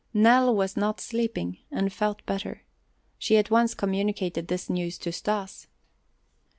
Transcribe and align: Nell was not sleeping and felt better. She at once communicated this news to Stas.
Nell 0.15 0.55
was 0.55 0.75
not 0.75 0.99
sleeping 0.99 1.59
and 1.69 1.93
felt 1.93 2.25
better. 2.25 2.63
She 3.19 3.37
at 3.37 3.51
once 3.51 3.75
communicated 3.75 4.47
this 4.47 4.67
news 4.67 4.97
to 4.97 5.11
Stas. 5.11 5.67